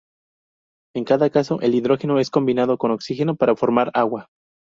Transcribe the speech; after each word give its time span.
En 0.95 1.03
cada 1.03 1.29
caso 1.29 1.61
el 1.61 1.75
hidrógeno 1.75 2.17
es 2.19 2.31
combinado 2.31 2.79
con 2.79 2.89
oxígeno 2.89 3.35
para 3.35 3.55
formar 3.55 3.91
agua. 3.93 4.29